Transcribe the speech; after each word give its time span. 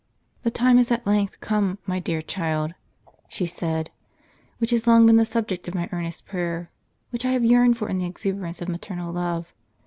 "The 0.43 0.49
time 0.49 0.79
is 0.79 0.89
at 0.91 1.05
length 1.05 1.41
come, 1.41 1.77
my 1.85 1.99
dear 1.99 2.23
child," 2.23 2.73
she 3.29 3.45
said," 3.45 3.91
which 4.57 4.71
has 4.71 4.87
long 4.87 5.05
been 5.05 5.17
the 5.17 5.25
subject 5.25 5.67
of 5.67 5.75
my 5.75 5.89
earnest 5.91 6.25
prayer, 6.25 6.71
which 7.11 7.23
I 7.23 7.33
have 7.33 7.45
yearned 7.45 7.77
for 7.77 7.87
in 7.87 7.99
the 7.99 8.07
exuberance 8.07 8.63
of 8.63 8.67
maternal 8.67 9.13
love. 9.13 9.53